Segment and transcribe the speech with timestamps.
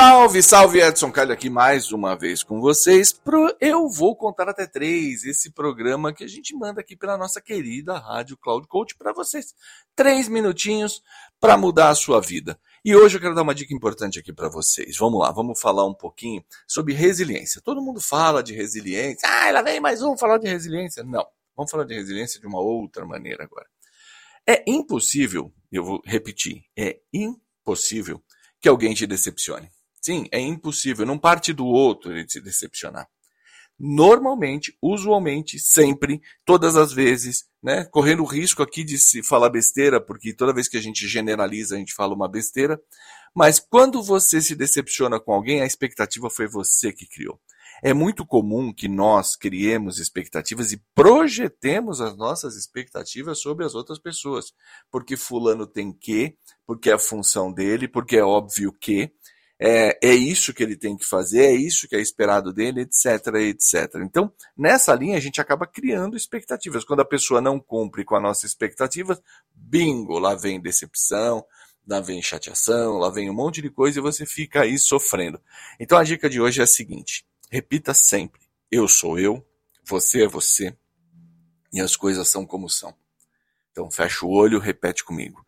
[0.00, 4.64] Salve, salve Edson Carli aqui mais uma vez com vocês pro Eu Vou Contar Até
[4.64, 9.12] Três, esse programa que a gente manda aqui pela nossa querida Rádio Cloud Coach para
[9.12, 9.56] vocês.
[9.96, 11.02] Três minutinhos
[11.40, 12.56] para mudar a sua vida.
[12.84, 14.96] E hoje eu quero dar uma dica importante aqui para vocês.
[14.96, 17.60] Vamos lá, vamos falar um pouquinho sobre resiliência.
[17.60, 19.28] Todo mundo fala de resiliência.
[19.28, 21.02] Ah, lá vem mais um falar de resiliência.
[21.02, 23.66] Não, vamos falar de resiliência de uma outra maneira agora.
[24.46, 28.22] É impossível, eu vou repetir, é impossível
[28.60, 29.68] que alguém te decepcione.
[30.00, 33.08] Sim, é impossível, não parte do outro ele se decepcionar.
[33.78, 37.84] Normalmente, usualmente, sempre, todas as vezes, né?
[37.84, 41.76] Correndo o risco aqui de se falar besteira, porque toda vez que a gente generaliza,
[41.76, 42.80] a gente fala uma besteira.
[43.32, 47.40] Mas quando você se decepciona com alguém, a expectativa foi você que criou.
[47.80, 54.00] É muito comum que nós criemos expectativas e projetemos as nossas expectativas sobre as outras
[54.00, 54.52] pessoas.
[54.90, 56.36] Porque fulano tem que,
[56.66, 59.12] porque é a função dele, porque é óbvio que
[59.60, 63.26] é, é isso que ele tem que fazer, é isso que é esperado dele, etc,
[63.40, 63.96] etc.
[64.04, 66.84] Então, nessa linha, a gente acaba criando expectativas.
[66.84, 69.20] Quando a pessoa não cumpre com a nossa expectativa,
[69.52, 71.44] bingo, lá vem decepção,
[71.86, 75.40] lá vem chateação, lá vem um monte de coisa e você fica aí sofrendo.
[75.80, 79.44] Então, a dica de hoje é a seguinte: repita sempre: eu sou eu,
[79.84, 80.76] você é você,
[81.72, 82.94] e as coisas são como são.
[83.72, 85.44] Então, fecha o olho, repete comigo: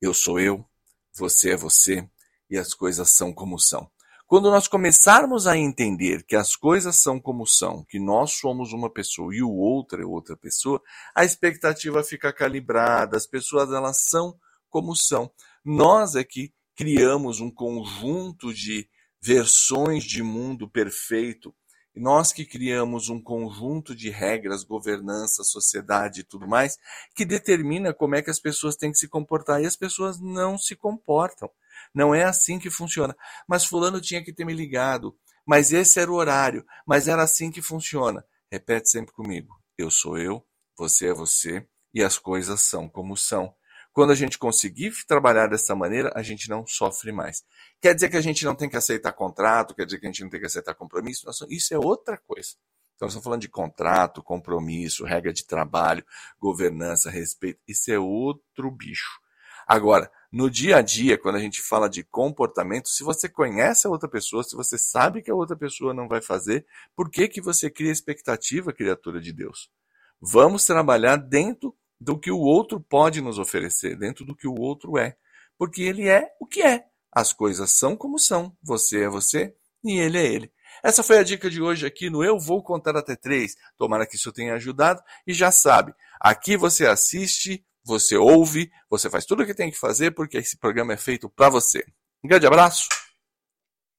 [0.00, 0.64] eu sou eu,
[1.12, 2.08] você é você,
[2.50, 3.88] e as coisas são como são.
[4.26, 8.88] Quando nós começarmos a entender que as coisas são como são, que nós somos uma
[8.88, 10.80] pessoa e o outro é outra pessoa,
[11.14, 15.30] a expectativa fica calibrada, as pessoas elas são como são.
[15.64, 18.88] Nós é que criamos um conjunto de
[19.20, 21.54] versões de mundo perfeito
[21.94, 26.76] nós que criamos um conjunto de regras, governança, sociedade e tudo mais,
[27.14, 30.56] que determina como é que as pessoas têm que se comportar e as pessoas não
[30.56, 31.50] se comportam.
[31.94, 33.16] Não é assim que funciona.
[33.48, 37.50] Mas fulano tinha que ter me ligado, mas esse era o horário, mas era assim
[37.50, 38.24] que funciona.
[38.50, 39.54] Repete sempre comigo.
[39.76, 40.44] Eu sou eu,
[40.76, 43.54] você é você e as coisas são como são.
[43.92, 47.44] Quando a gente conseguir trabalhar dessa maneira, a gente não sofre mais.
[47.80, 50.22] Quer dizer que a gente não tem que aceitar contrato, quer dizer que a gente
[50.22, 51.26] não tem que aceitar compromisso?
[51.48, 52.50] Isso é outra coisa.
[52.94, 56.04] Então, nós estamos falando de contrato, compromisso, regra de trabalho,
[56.38, 57.58] governança, respeito.
[57.66, 59.18] Isso é outro bicho.
[59.66, 63.90] Agora, no dia a dia, quando a gente fala de comportamento, se você conhece a
[63.90, 67.40] outra pessoa, se você sabe que a outra pessoa não vai fazer, por que, que
[67.40, 69.70] você cria expectativa, criatura de Deus?
[70.20, 74.96] Vamos trabalhar dentro do que o outro pode nos oferecer, dentro do que o outro
[74.96, 75.16] é.
[75.58, 76.84] Porque ele é o que é.
[77.12, 78.56] As coisas são como são.
[78.62, 80.52] Você é você e ele é ele.
[80.82, 83.54] Essa foi a dica de hoje aqui no Eu Vou Contar Até Três.
[83.76, 85.02] Tomara que isso tenha ajudado.
[85.26, 89.78] E já sabe, aqui você assiste, você ouve, você faz tudo o que tem que
[89.78, 91.84] fazer, porque esse programa é feito para você.
[92.24, 92.88] Um grande abraço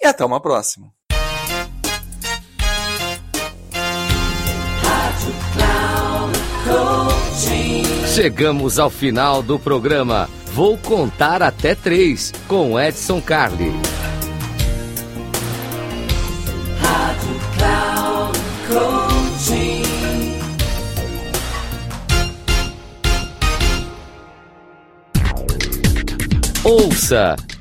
[0.00, 0.92] e até uma próxima.
[8.22, 10.28] Chegamos ao final do programa.
[10.52, 13.72] Vou contar até três com Edson Carli.
[26.62, 27.36] Ouça!